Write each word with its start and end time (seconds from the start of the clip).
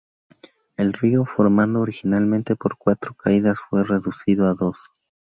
El 0.77 0.93
río, 0.93 1.25
formado 1.25 1.79
originalmente 1.81 2.55
por 2.55 2.75
cuatro 2.75 3.13
caídas, 3.13 3.59
fue 3.69 3.83
reducido 3.83 4.47
a 4.49 4.55
dos. 4.55 4.79